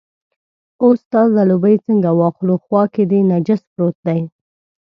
[0.83, 4.19] اوس ستا ځلوبۍ څنګه واخلو، خوا کې دې نجس پروت دی.